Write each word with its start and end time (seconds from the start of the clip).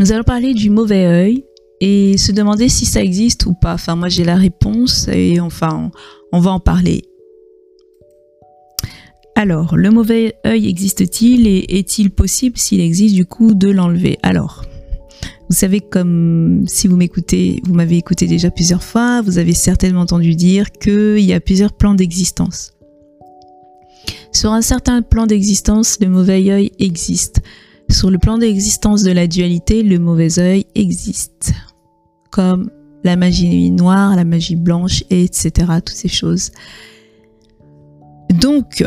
Nous 0.00 0.12
allons 0.12 0.24
parler 0.24 0.54
du 0.54 0.70
mauvais 0.70 1.04
œil 1.04 1.44
et 1.82 2.16
se 2.16 2.32
demander 2.32 2.70
si 2.70 2.86
ça 2.86 3.02
existe 3.02 3.44
ou 3.44 3.52
pas. 3.52 3.74
Enfin, 3.74 3.96
moi 3.96 4.08
j'ai 4.08 4.24
la 4.24 4.34
réponse 4.34 5.08
et 5.08 5.40
enfin, 5.40 5.90
on 6.32 6.40
va 6.40 6.52
en 6.52 6.58
parler. 6.58 7.02
Alors, 9.34 9.76
le 9.76 9.90
mauvais 9.90 10.36
œil 10.46 10.68
existe-t-il 10.68 11.46
et 11.46 11.78
est-il 11.78 12.10
possible, 12.12 12.56
s'il 12.56 12.80
existe 12.80 13.14
du 13.14 13.26
coup, 13.26 13.52
de 13.52 13.68
l'enlever? 13.68 14.18
Alors, 14.22 14.64
vous 15.50 15.56
savez, 15.56 15.80
comme 15.80 16.64
si 16.66 16.88
vous 16.88 16.96
m'écoutez, 16.96 17.60
vous 17.66 17.74
m'avez 17.74 17.98
écouté 17.98 18.26
déjà 18.26 18.50
plusieurs 18.50 18.82
fois, 18.82 19.20
vous 19.20 19.36
avez 19.36 19.52
certainement 19.52 20.00
entendu 20.00 20.34
dire 20.34 20.72
qu'il 20.72 21.20
y 21.20 21.34
a 21.34 21.40
plusieurs 21.40 21.74
plans 21.74 21.94
d'existence. 21.94 22.72
Sur 24.32 24.52
un 24.52 24.62
certain 24.62 25.02
plan 25.02 25.26
d'existence, 25.26 25.98
le 26.00 26.08
mauvais 26.08 26.50
œil 26.50 26.72
existe. 26.78 27.42
Sur 27.90 28.10
le 28.10 28.18
plan 28.18 28.38
d'existence 28.38 29.02
de 29.02 29.10
la 29.10 29.26
dualité, 29.26 29.82
le 29.82 29.98
mauvais 29.98 30.38
œil 30.38 30.64
existe. 30.74 31.52
Comme 32.30 32.70
la 33.02 33.16
magie 33.16 33.70
noire, 33.72 34.14
la 34.14 34.24
magie 34.24 34.54
blanche, 34.54 35.02
etc. 35.10 35.50
Toutes 35.84 35.96
ces 35.96 36.08
choses. 36.08 36.52
Donc, 38.40 38.84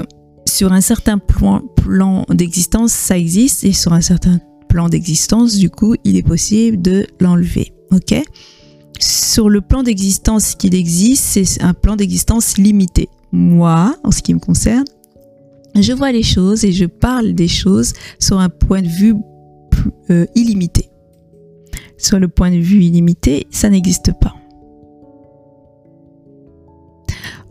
sur 0.48 0.72
un 0.72 0.82
certain 0.82 1.18
plan, 1.18 1.62
plan 1.76 2.26
d'existence, 2.30 2.94
ça 2.94 3.18
existe, 3.18 3.66
et 3.66 3.74
sur 3.74 3.92
un 3.92 4.02
certain 4.02 4.40
plan 4.70 4.88
d'existence, 4.88 5.58
du 5.58 5.70
coup, 5.70 5.96
il 6.06 6.16
est 6.16 6.24
possible 6.24 6.82
de 6.82 7.06
l'enlever. 7.20 7.74
Ok? 7.92 8.16
Sur 9.00 9.50
le 9.50 9.60
plan 9.60 9.84
d'existence 9.84 10.56
qu'il 10.56 10.76
existe, 10.76 11.24
c'est 11.24 11.62
un 11.62 11.74
plan 11.74 11.98
d'existence 11.98 12.58
limité. 12.58 13.10
Moi, 13.34 13.96
en 14.04 14.12
ce 14.12 14.22
qui 14.22 14.34
me 14.34 14.40
concerne, 14.40 14.86
je 15.82 15.94
vois 15.94 16.12
les 16.12 16.24
choses 16.24 16.64
et 16.66 16.72
je 16.72 16.86
parle 16.86 17.34
des 17.34 17.48
choses 17.48 17.94
sur 18.20 18.40
un 18.40 18.50
point 18.50 18.82
de 18.82 18.88
vue 18.88 19.16
euh, 20.10 20.26
illimité. 20.36 20.90
Sur 21.98 22.20
le 22.20 22.28
point 22.28 22.52
de 22.52 22.58
vue 22.58 22.84
illimité, 22.84 23.48
ça 23.50 23.70
n'existe 23.70 24.12
pas. 24.20 24.36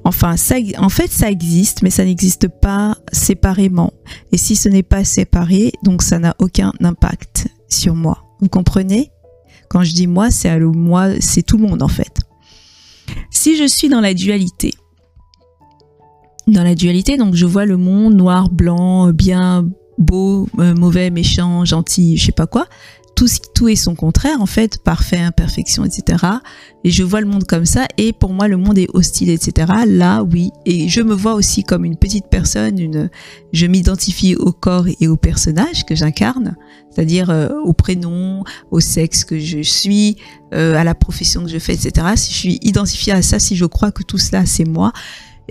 Enfin, 0.04 0.34
en 0.78 0.88
fait, 0.88 1.10
ça 1.10 1.30
existe, 1.30 1.82
mais 1.82 1.90
ça 1.90 2.04
n'existe 2.04 2.48
pas 2.48 2.96
séparément. 3.12 3.92
Et 4.32 4.36
si 4.36 4.56
ce 4.56 4.68
n'est 4.68 4.82
pas 4.82 5.04
séparé, 5.04 5.72
donc 5.84 6.02
ça 6.02 6.18
n'a 6.18 6.34
aucun 6.38 6.72
impact 6.80 7.48
sur 7.68 7.94
moi. 7.94 8.24
Vous 8.40 8.48
comprenez? 8.48 9.12
Quand 9.68 9.84
je 9.84 9.94
dis 9.94 10.06
moi, 10.06 10.30
c'est 10.30 10.58
moi, 10.60 11.08
c'est 11.20 11.42
tout 11.42 11.56
le 11.56 11.66
monde 11.66 11.82
en 11.82 11.88
fait. 11.88 12.18
Si 13.30 13.56
je 13.56 13.66
suis 13.66 13.88
dans 13.88 14.00
la 14.00 14.12
dualité, 14.12 14.72
dans 16.46 16.64
la 16.64 16.74
dualité, 16.74 17.16
donc 17.16 17.34
je 17.34 17.46
vois 17.46 17.66
le 17.66 17.76
monde 17.76 18.14
noir, 18.14 18.50
blanc, 18.50 19.12
bien, 19.12 19.68
beau, 19.98 20.48
euh, 20.58 20.74
mauvais, 20.74 21.10
méchant, 21.10 21.64
gentil, 21.64 22.16
je 22.16 22.26
sais 22.26 22.32
pas 22.32 22.46
quoi 22.46 22.66
tout, 23.14 23.26
tout 23.54 23.68
est 23.68 23.76
son 23.76 23.94
contraire 23.94 24.40
en 24.40 24.46
fait, 24.46 24.78
parfait, 24.82 25.18
imperfection, 25.18 25.84
etc. 25.84 26.24
Et 26.84 26.90
je 26.90 27.02
vois 27.02 27.20
le 27.20 27.26
monde 27.26 27.44
comme 27.44 27.64
ça 27.64 27.86
et 27.98 28.12
pour 28.12 28.32
moi 28.32 28.48
le 28.48 28.56
monde 28.56 28.78
est 28.78 28.88
hostile, 28.92 29.30
etc. 29.30 29.72
Là, 29.86 30.22
oui. 30.22 30.50
Et 30.66 30.88
je 30.88 31.02
me 31.02 31.14
vois 31.14 31.34
aussi 31.34 31.62
comme 31.62 31.84
une 31.84 31.96
petite 31.96 32.26
personne, 32.30 32.78
une, 32.78 33.10
je 33.52 33.66
m'identifie 33.66 34.34
au 34.34 34.52
corps 34.52 34.86
et 35.00 35.08
au 35.08 35.16
personnage 35.16 35.84
que 35.84 35.94
j'incarne, 35.94 36.56
c'est-à-dire 36.90 37.30
euh, 37.30 37.48
au 37.64 37.72
prénom, 37.72 38.44
au 38.70 38.80
sexe 38.80 39.24
que 39.24 39.38
je 39.38 39.62
suis, 39.62 40.16
euh, 40.54 40.74
à 40.74 40.84
la 40.84 40.94
profession 40.94 41.44
que 41.44 41.50
je 41.50 41.58
fais, 41.58 41.74
etc. 41.74 42.06
Si 42.16 42.32
je 42.32 42.38
suis 42.38 42.58
identifiée 42.62 43.12
à 43.12 43.22
ça, 43.22 43.38
si 43.38 43.56
je 43.56 43.66
crois 43.66 43.92
que 43.92 44.02
tout 44.02 44.18
cela 44.18 44.46
c'est 44.46 44.64
moi, 44.64 44.92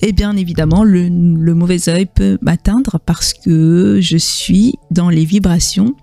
eh 0.02 0.12
bien 0.12 0.36
évidemment 0.36 0.84
le, 0.84 1.08
le 1.10 1.54
mauvais 1.54 1.90
œil 1.90 2.06
peut 2.06 2.38
m'atteindre 2.42 3.00
parce 3.06 3.34
que 3.34 4.00
je 4.02 4.18
suis 4.18 4.76
dans 4.90 5.10
les 5.10 5.26
vibrations 5.26 5.96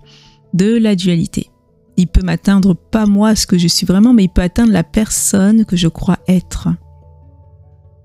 de 0.53 0.77
la 0.77 0.95
dualité. 0.95 1.49
Il 1.97 2.07
peut 2.07 2.21
m'atteindre 2.23 2.73
pas 2.73 3.05
moi 3.05 3.35
ce 3.35 3.45
que 3.45 3.57
je 3.57 3.67
suis 3.67 3.85
vraiment, 3.85 4.13
mais 4.13 4.23
il 4.23 4.29
peut 4.29 4.41
atteindre 4.41 4.71
la 4.71 4.83
personne 4.83 5.65
que 5.65 5.75
je 5.75 5.89
crois 5.89 6.17
être. 6.27 6.69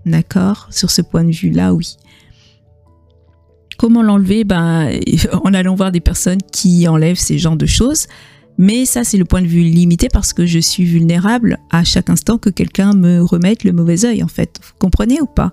D'accord? 0.04 0.66
Sur 0.70 0.91
ce 0.91 1.00
point 1.00 1.24
de 1.24 1.30
vue-là, 1.30 1.72
oui. 1.72 1.96
Comment 3.78 4.02
l'enlever? 4.02 4.44
Ben, 4.44 4.90
En 5.44 5.54
allant 5.54 5.74
voir 5.74 5.92
des 5.92 6.00
personnes 6.00 6.42
qui 6.52 6.88
enlèvent 6.88 7.19
ces 7.19 7.38
genres 7.38 7.56
de 7.56 7.66
choses. 7.66 8.06
Mais 8.56 8.84
ça, 8.84 9.04
c'est 9.04 9.16
le 9.16 9.25
point 9.25 9.42
de 9.42 9.47
vue 9.47 9.62
limité 9.62 10.09
parce 10.12 10.32
que 10.32 10.47
je 10.47 10.59
suis 10.59 10.84
vulnérable 10.84 11.59
à 11.70 11.82
chaque 11.84 12.10
instant 12.10 12.38
que 12.38 12.50
quelqu'un 12.50 12.92
me 12.92 13.20
remette 13.20 13.65
le 13.65 13.72
mauvais 13.72 14.04
œil, 14.04 14.22
en 14.22 14.28
fait. 14.28 14.60
Vous 14.62 14.75
comprenez 14.78 15.20
ou 15.20 15.26
pas? 15.26 15.53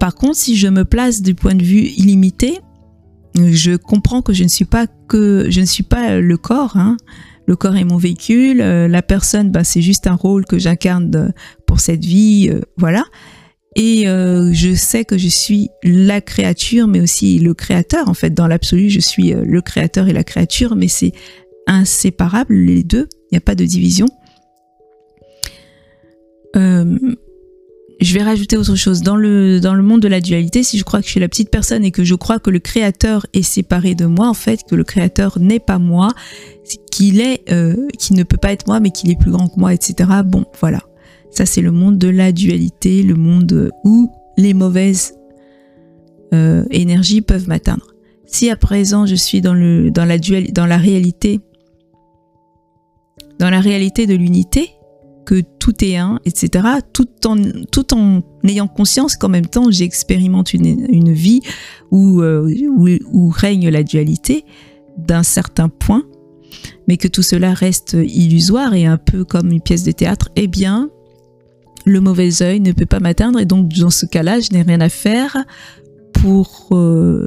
Par 0.00 0.14
contre, 0.14 0.36
si 0.36 0.56
je 0.56 0.68
me 0.68 0.84
place 0.84 1.22
du 1.22 1.34
point 1.34 1.54
de 1.54 1.62
vue 1.62 1.86
illimité, 1.96 2.58
je 3.36 3.76
comprends 3.76 4.22
que 4.22 4.32
je 4.32 4.42
ne 4.42 4.48
suis 4.48 4.64
pas 4.64 4.86
que 5.08 5.46
je 5.50 5.60
ne 5.60 5.66
suis 5.66 5.82
pas 5.82 6.18
le 6.18 6.36
corps. 6.36 6.76
Hein. 6.76 6.96
Le 7.46 7.54
corps 7.56 7.76
est 7.76 7.84
mon 7.84 7.96
véhicule. 7.96 8.60
Euh, 8.60 8.88
la 8.88 9.02
personne, 9.02 9.50
bah, 9.50 9.64
c'est 9.64 9.82
juste 9.82 10.06
un 10.06 10.14
rôle 10.14 10.44
que 10.44 10.58
j'incarne 10.58 11.32
pour 11.66 11.80
cette 11.80 12.04
vie, 12.04 12.48
euh, 12.50 12.60
voilà. 12.76 13.04
Et 13.76 14.08
euh, 14.08 14.52
je 14.54 14.74
sais 14.74 15.04
que 15.04 15.18
je 15.18 15.28
suis 15.28 15.68
la 15.84 16.20
créature, 16.22 16.88
mais 16.88 17.00
aussi 17.00 17.38
le 17.38 17.52
créateur. 17.52 18.08
En 18.08 18.14
fait, 18.14 18.30
dans 18.30 18.46
l'absolu, 18.46 18.88
je 18.88 19.00
suis 19.00 19.32
le 19.32 19.60
créateur 19.60 20.08
et 20.08 20.14
la 20.14 20.24
créature, 20.24 20.76
mais 20.76 20.88
c'est 20.88 21.12
inséparable 21.66 22.54
les 22.54 22.82
deux. 22.82 23.08
Il 23.24 23.34
n'y 23.34 23.38
a 23.38 23.40
pas 23.40 23.54
de 23.54 23.64
division. 23.64 24.06
Euh, 26.56 26.98
je 28.00 28.14
vais 28.14 28.22
rajouter 28.22 28.56
autre 28.56 28.74
chose. 28.74 29.02
Dans 29.02 29.16
le, 29.16 29.60
monde 29.82 30.00
de 30.00 30.08
la 30.08 30.20
dualité, 30.20 30.62
si 30.62 30.78
je 30.78 30.84
crois 30.84 31.00
que 31.00 31.06
je 31.06 31.12
suis 31.12 31.20
la 31.20 31.28
petite 31.28 31.50
personne 31.50 31.84
et 31.84 31.90
que 31.90 32.04
je 32.04 32.14
crois 32.14 32.38
que 32.38 32.50
le 32.50 32.58
créateur 32.58 33.26
est 33.32 33.42
séparé 33.42 33.94
de 33.94 34.06
moi, 34.06 34.28
en 34.28 34.34
fait, 34.34 34.60
que 34.68 34.74
le 34.74 34.84
créateur 34.84 35.38
n'est 35.38 35.60
pas 35.60 35.78
moi, 35.78 36.12
qu'il 36.90 37.20
est, 37.20 37.50
euh, 37.50 37.88
qu'il 37.98 38.16
ne 38.16 38.22
peut 38.22 38.36
pas 38.36 38.52
être 38.52 38.66
moi, 38.66 38.80
mais 38.80 38.90
qu'il 38.90 39.10
est 39.10 39.18
plus 39.18 39.30
grand 39.30 39.48
que 39.48 39.58
moi, 39.58 39.72
etc. 39.72 40.10
Bon, 40.24 40.44
voilà. 40.60 40.80
Ça, 41.30 41.46
c'est 41.46 41.62
le 41.62 41.70
monde 41.70 41.98
de 41.98 42.08
la 42.08 42.32
dualité, 42.32 43.02
le 43.02 43.14
monde 43.14 43.70
où 43.84 44.10
les 44.36 44.54
mauvaises 44.54 45.14
euh, 46.34 46.64
énergies 46.70 47.22
peuvent 47.22 47.48
m'atteindre. 47.48 47.86
Si 48.26 48.50
à 48.50 48.56
présent 48.56 49.06
je 49.06 49.14
suis 49.14 49.40
dans 49.40 49.54
la 49.54 50.76
réalité, 50.76 51.40
dans 53.38 53.50
la 53.50 53.60
réalité 53.60 54.06
de 54.06 54.14
l'unité, 54.14 54.70
que 55.26 55.42
tout 55.58 55.84
est 55.84 55.96
un, 55.96 56.20
etc., 56.24 56.64
tout 56.92 57.08
en, 57.26 57.36
tout 57.70 57.92
en 57.92 58.22
ayant 58.44 58.68
conscience 58.68 59.16
qu'en 59.16 59.28
même 59.28 59.46
temps 59.46 59.70
j'expérimente 59.70 60.54
une, 60.54 60.86
une 60.88 61.12
vie 61.12 61.42
où, 61.90 62.22
euh, 62.22 62.48
où, 62.70 62.88
où, 63.12 63.28
règne 63.28 63.68
la 63.68 63.82
dualité 63.82 64.44
d'un 64.96 65.24
certain 65.24 65.68
point, 65.68 66.04
mais 66.88 66.96
que 66.96 67.08
tout 67.08 67.22
cela 67.22 67.52
reste 67.52 67.96
illusoire 68.00 68.72
et 68.74 68.86
un 68.86 68.96
peu 68.96 69.24
comme 69.24 69.50
une 69.50 69.60
pièce 69.60 69.82
de 69.82 69.92
théâtre, 69.92 70.30
eh 70.36 70.46
bien, 70.46 70.88
le 71.84 72.00
mauvais 72.00 72.42
œil 72.42 72.60
ne 72.60 72.72
peut 72.72 72.86
pas 72.86 73.00
m'atteindre 73.00 73.40
et 73.40 73.44
donc 73.44 73.68
dans 73.74 73.90
ce 73.90 74.06
cas-là, 74.06 74.40
je 74.40 74.52
n'ai 74.52 74.62
rien 74.62 74.80
à 74.80 74.88
faire 74.88 75.36
pour... 76.12 76.68
Euh, 76.72 77.26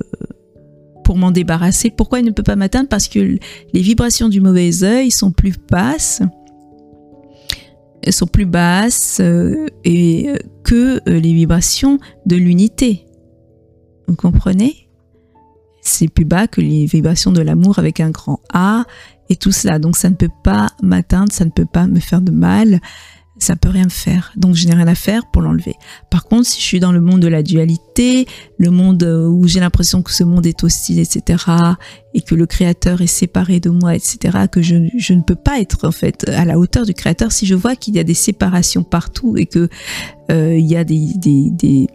pour 1.10 1.18
m'en 1.18 1.32
débarrasser. 1.32 1.90
Pourquoi 1.90 2.20
il 2.20 2.26
ne 2.26 2.30
peut 2.30 2.44
pas 2.44 2.56
m'atteindre? 2.56 2.88
Parce 2.88 3.08
que 3.08 3.18
les 3.74 3.82
vibrations 3.82 4.30
du 4.30 4.42
mauvais 4.42 4.84
œil 4.84 5.10
sont 5.10 5.32
plus 5.32 5.56
basses 5.72 6.22
sont 8.12 8.28
plus 8.28 8.46
basses 8.46 9.18
euh, 9.20 9.66
et, 9.84 10.30
euh, 10.30 10.38
que 10.64 11.02
euh, 11.10 11.20
les 11.20 11.34
vibrations 11.34 11.98
de 12.28 12.36
l'unité. 12.36 13.08
Vous 14.08 14.16
comprenez? 14.16 14.88
C'est 15.82 16.10
plus 16.10 16.26
bas 16.26 16.46
que 16.46 16.62
les 16.62 16.86
vibrations 16.86 17.32
de 17.32 17.42
l'amour 17.42 17.80
avec 17.80 18.00
un 18.02 18.12
grand 18.12 18.42
A 18.54 18.86
et 19.30 19.36
tout 19.36 19.52
cela. 19.52 19.80
Donc 19.80 19.98
ça 19.98 20.12
ne 20.12 20.16
peut 20.16 20.30
pas 20.44 20.70
m'atteindre, 20.84 21.32
ça 21.32 21.44
ne 21.44 21.50
peut 21.50 21.66
pas 21.66 21.88
me 21.88 22.00
faire 22.00 22.22
de 22.22 22.32
mal 22.32 22.82
ça 23.40 23.56
peut 23.56 23.70
rien 23.70 23.90
faire. 23.90 24.32
Donc 24.36 24.56
je 24.56 24.68
n'ai 24.68 24.74
rien 24.76 24.88
à 24.88 24.96
faire 24.96 25.26
pour 25.32 25.42
l'enlever. 25.42 25.76
Par 26.10 26.26
contre, 26.26 26.46
si 26.46 26.60
je 26.60 26.66
suis 26.66 26.80
dans 26.80 26.92
le 26.92 27.02
monde 27.02 27.22
de 27.22 27.28
la 27.28 27.42
dualité, 27.42 28.28
le 28.58 28.70
monde 28.70 29.04
euh, 29.04 29.28
où 29.28 29.48
j'ai 29.48 29.60
l'impression 29.60 30.02
que 30.02 30.12
ce 30.12 30.24
monde 30.24 30.46
est 30.46 30.64
hostile, 30.64 31.00
etc., 31.00 31.44
et 32.14 32.22
que 32.22 32.36
le 32.36 32.46
créateur 32.46 33.02
est 33.02 33.08
séparé 33.08 33.60
de 33.60 33.70
moi, 33.70 33.96
etc., 33.96 34.46
que 34.52 34.62
je, 34.62 34.76
ne 34.76 35.22
peux 35.22 35.36
pas 35.36 35.60
être 35.60 35.88
en 35.88 35.92
fait 35.92 36.28
à 36.30 36.44
la 36.46 36.60
hauteur 36.60 36.86
du 36.86 36.94
créateur, 36.94 37.32
si 37.32 37.46
je 37.46 37.56
vois 37.56 37.76
qu'il 37.76 37.96
y 37.96 38.00
a 38.00 38.04
des 38.04 38.14
séparations 38.14 38.84
partout 38.84 39.38
et 39.38 39.46
que 39.46 39.70
euh, 40.32 40.58
il 40.58 40.66
y 40.66 40.76
a 40.76 40.84
de 40.84 41.88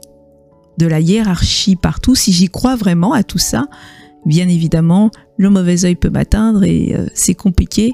la 0.87 1.01
hiérarchie 1.01 1.77
partout, 1.77 2.15
si 2.15 2.33
j'y 2.33 2.49
crois 2.49 2.77
vraiment 2.77 3.13
à 3.13 3.23
tout 3.23 3.39
ça, 3.39 3.67
bien 4.25 4.49
évidemment, 4.49 5.11
le 5.37 5.51
mauvais 5.51 5.85
œil 5.85 5.97
peut 5.97 6.11
m'atteindre 6.11 6.65
et 6.65 6.95
euh, 6.95 7.07
c'est 7.15 7.35
compliqué 7.35 7.93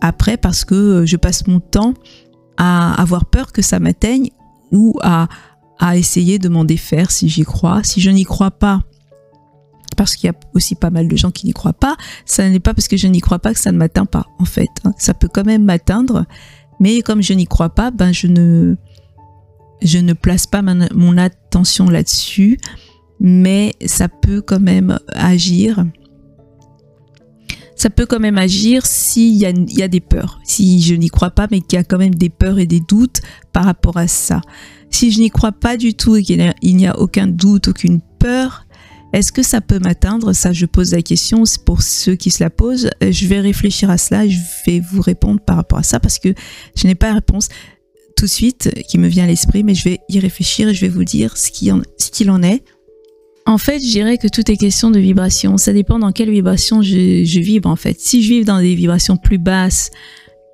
après 0.00 0.36
parce 0.36 0.64
que 0.64 1.04
je 1.06 1.16
passe 1.16 1.46
mon 1.46 1.60
temps 1.60 1.94
à 2.58 3.00
avoir 3.00 3.24
peur 3.24 3.52
que 3.52 3.62
ça 3.62 3.78
m'atteigne 3.78 4.30
ou 4.72 4.98
à, 5.02 5.28
essayer 5.94 6.40
de 6.40 6.48
m'en 6.48 6.64
défaire 6.64 7.10
si 7.10 7.28
j'y 7.28 7.44
crois. 7.44 7.84
Si 7.84 8.00
je 8.00 8.10
n'y 8.10 8.24
crois 8.24 8.50
pas, 8.50 8.80
parce 9.96 10.16
qu'il 10.16 10.26
y 10.26 10.30
a 10.30 10.34
aussi 10.54 10.74
pas 10.74 10.90
mal 10.90 11.08
de 11.08 11.16
gens 11.16 11.30
qui 11.30 11.46
n'y 11.46 11.52
croient 11.52 11.72
pas, 11.72 11.96
ça 12.26 12.48
n'est 12.50 12.60
pas 12.60 12.74
parce 12.74 12.88
que 12.88 12.96
je 12.96 13.06
n'y 13.06 13.20
crois 13.20 13.38
pas 13.38 13.54
que 13.54 13.60
ça 13.60 13.72
ne 13.72 13.78
m'atteint 13.78 14.04
pas, 14.04 14.26
en 14.40 14.44
fait. 14.44 14.68
Hein. 14.84 14.92
Ça 14.98 15.14
peut 15.14 15.28
quand 15.32 15.46
même 15.46 15.64
m'atteindre, 15.64 16.26
mais 16.80 17.00
comme 17.00 17.22
je 17.22 17.32
n'y 17.32 17.46
crois 17.46 17.70
pas, 17.70 17.92
ben 17.92 18.12
je 18.12 18.26
ne 18.26 20.12
place 20.12 20.46
pas 20.48 20.62
mon 20.62 21.16
attention 21.16 21.88
là-dessus, 21.88 22.58
mais 23.20 23.74
ça 23.86 24.08
peut 24.08 24.42
quand 24.42 24.60
même 24.60 24.98
agir 25.12 25.84
ça 27.78 27.90
peut 27.90 28.06
quand 28.06 28.18
même 28.18 28.38
agir 28.38 28.84
s'il 28.84 29.34
y, 29.34 29.74
y, 29.74 29.82
a 29.82 29.88
des 29.88 30.00
peurs. 30.00 30.40
Si 30.42 30.82
je 30.82 30.94
n'y 30.94 31.08
crois 31.08 31.30
pas, 31.30 31.46
mais 31.50 31.60
qu'il 31.60 31.78
y 31.78 31.80
a 31.80 31.84
quand 31.84 31.98
même 31.98 32.14
des 32.14 32.28
peurs 32.28 32.58
et 32.58 32.66
des 32.66 32.80
doutes 32.80 33.22
par 33.52 33.64
rapport 33.64 33.96
à 33.96 34.08
ça. 34.08 34.40
Si 34.90 35.12
je 35.12 35.20
n'y 35.20 35.30
crois 35.30 35.52
pas 35.52 35.76
du 35.76 35.94
tout 35.94 36.16
et 36.16 36.22
qu'il 36.22 36.38
n'y 36.62 36.86
a 36.86 36.98
aucun 36.98 37.28
doute, 37.28 37.68
aucune 37.68 38.00
peur, 38.18 38.66
est-ce 39.12 39.32
que 39.32 39.42
ça 39.42 39.60
peut 39.60 39.78
m'atteindre? 39.78 40.32
Ça, 40.32 40.52
je 40.52 40.66
pose 40.66 40.92
la 40.92 41.02
question. 41.02 41.44
Pour 41.64 41.82
ceux 41.82 42.16
qui 42.16 42.30
se 42.30 42.42
la 42.42 42.50
posent. 42.50 42.90
Euh, 43.02 43.12
je 43.12 43.26
vais 43.26 43.40
réfléchir 43.40 43.90
à 43.90 43.96
cela 43.96 44.24
et 44.24 44.30
je 44.30 44.40
vais 44.66 44.80
vous 44.80 45.00
répondre 45.00 45.40
par 45.40 45.56
rapport 45.56 45.78
à 45.78 45.82
ça 45.82 46.00
parce 46.00 46.18
que 46.18 46.34
je 46.76 46.86
n'ai 46.86 46.94
pas 46.94 47.08
la 47.08 47.14
réponse 47.14 47.48
tout 48.16 48.24
de 48.24 48.30
suite 48.30 48.70
qui 48.88 48.98
me 48.98 49.06
vient 49.06 49.24
à 49.24 49.26
l'esprit, 49.28 49.62
mais 49.62 49.76
je 49.76 49.84
vais 49.84 50.00
y 50.08 50.18
réfléchir 50.18 50.68
et 50.68 50.74
je 50.74 50.80
vais 50.80 50.88
vous 50.88 51.04
dire 51.04 51.36
ce 51.36 51.52
qu'il 51.52 51.72
en, 51.72 52.34
en, 52.34 52.42
est. 52.42 52.64
En 53.48 53.56
fait, 53.56 53.78
je 53.78 53.90
dirais 53.90 54.18
que 54.18 54.28
tout 54.28 54.50
est 54.50 54.58
question 54.58 54.90
de 54.90 54.98
vibration. 54.98 55.56
Ça 55.56 55.72
dépend 55.72 55.98
dans 55.98 56.12
quelle 56.12 56.30
vibration 56.30 56.82
je, 56.82 57.24
je 57.24 57.40
vibre 57.40 57.70
en 57.70 57.76
fait. 57.76 57.98
Si 57.98 58.22
je 58.22 58.28
vibre 58.28 58.44
dans 58.44 58.60
des 58.60 58.74
vibrations 58.74 59.16
plus 59.16 59.38
basses, 59.38 59.90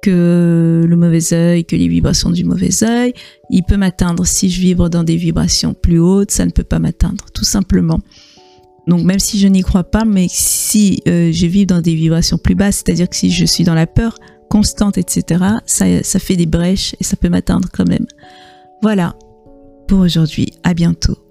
que 0.01 0.85
le 0.87 0.97
mauvais 0.97 1.33
œil, 1.33 1.65
que 1.65 1.75
les 1.75 1.89
vibrations 1.89 2.31
du 2.31 2.45
mauvais 2.45 2.85
œil, 2.85 3.13
il 3.51 3.65
peut 3.65 3.77
m'atteindre. 3.77 4.25
Si 4.25 4.49
je 4.49 4.61
vibre 4.61 4.89
dans 4.91 5.03
des 5.03 5.17
vibrations 5.17 5.75
plus 5.75 5.99
hautes, 5.99 6.31
ça 6.31 6.47
ne 6.47 6.53
peut 6.53 6.63
pas 6.63 6.79
m'atteindre, 6.79 7.25
tout 7.35 7.45
simplement. 7.45 7.99
Donc 8.87 9.03
même 9.03 9.19
si 9.19 9.41
je 9.41 9.49
n'y 9.49 9.63
crois 9.63 9.83
pas, 9.83 10.05
mais 10.05 10.27
si 10.31 11.03
euh, 11.09 11.33
je 11.33 11.47
vis 11.47 11.67
dans 11.67 11.81
des 11.81 11.97
vibrations 11.97 12.39
plus 12.39 12.55
basses, 12.55 12.85
c'est-à-dire 12.85 13.09
que 13.09 13.17
si 13.17 13.33
je 13.33 13.45
suis 13.45 13.65
dans 13.65 13.75
la 13.75 13.89
peur 13.89 14.19
constante, 14.49 14.99
etc., 14.99 15.43
ça, 15.67 15.87
ça 16.05 16.19
fait 16.21 16.37
des 16.37 16.47
brèches 16.47 16.95
et 17.01 17.05
ça 17.05 17.17
peut 17.17 17.29
m'atteindre 17.29 17.69
quand 17.73 17.89
même. 17.89 18.07
Voilà 18.83 19.17
pour 19.89 19.99
aujourd'hui. 19.99 20.53
À 20.63 20.75
bientôt. 20.75 21.24